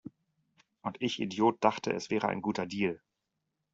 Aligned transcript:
Und 0.81 0.97
ich 0.99 1.19
Idiot 1.21 1.63
dachte, 1.63 1.93
es 1.93 2.09
wäre 2.09 2.27
ein 2.27 2.41
guter 2.41 2.65
Deal! 2.65 2.99